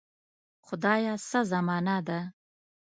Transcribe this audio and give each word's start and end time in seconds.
خدایه 0.65 1.13
څه 1.29 1.39
زمانه 1.51 1.97
ده. 2.07 2.19